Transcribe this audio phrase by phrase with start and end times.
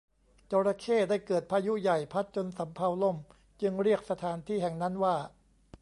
[0.51, 3.17] จระเข้ได้เกิดพายุใหญ่พัดจนสำเภาล่ม
[3.61, 5.15] จึงเรียกสถานที่แห่งนั้นว่า